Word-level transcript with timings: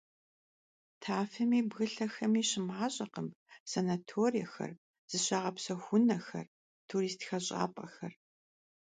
Tafexemi 1.01 1.59
bgılhexemi 1.69 2.41
şımaş'ekhım 2.49 3.27
sanatorexer, 3.71 4.71
zışağepsexu 5.09 5.75
vunexer, 5.85 6.47
turist 6.87 7.21
xeş'ap'exer. 7.27 8.13